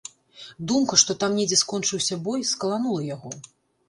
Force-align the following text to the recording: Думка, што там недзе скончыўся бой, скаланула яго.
Думка, 0.69 0.97
што 1.01 1.15
там 1.23 1.35
недзе 1.39 1.59
скончыўся 1.63 2.17
бой, 2.23 2.41
скаланула 2.53 3.05
яго. 3.11 3.31